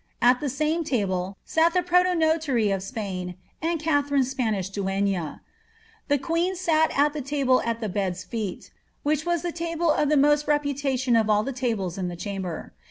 At 0.19 0.39
the 0.39 0.49
same 0.49 0.83
table 0.83 1.37
sat 1.45 1.75
the 1.75 1.83
protonotary 1.83 2.73
of 2.73 2.81
Spain 2.81 3.35
and 3.61 3.79
Katharine's 3.79 4.31
Spanish 4.31 4.71
duenna. 4.71 5.41
The 6.07 6.17
queen 6.17 6.55
at 6.71 6.97
at 6.97 7.13
the 7.13 7.21
table 7.21 7.61
at 7.63 7.81
the 7.81 7.87
bed's 7.89 8.23
feet, 8.23 8.61
^ 8.61 8.69
which 9.03 9.27
was 9.27 9.43
the 9.43 9.51
table 9.51 9.91
of 9.91 10.09
the 10.09 10.17
most 10.17 10.47
repu 10.47 10.71
titioa 10.73 11.21
of 11.21 11.29
all 11.29 11.43
the 11.43 11.53
tables 11.53 11.99
in 11.99 12.07
the 12.07 12.15
chamber." 12.15 12.73